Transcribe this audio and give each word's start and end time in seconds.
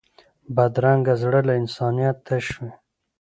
بدرنګه 0.55 1.13
زړه 1.21 1.39
له 1.47 1.53
انسانیت 1.61 2.17
تش 2.27 2.45
وي 2.59 2.71